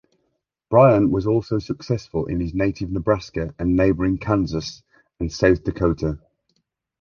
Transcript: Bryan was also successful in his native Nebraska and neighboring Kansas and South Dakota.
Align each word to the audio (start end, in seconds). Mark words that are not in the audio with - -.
Bryan 0.71 1.11
was 1.11 1.27
also 1.27 1.59
successful 1.59 2.25
in 2.25 2.39
his 2.39 2.55
native 2.55 2.89
Nebraska 2.91 3.53
and 3.59 3.75
neighboring 3.75 4.17
Kansas 4.17 4.81
and 5.19 5.31
South 5.31 5.63
Dakota. 5.63 6.17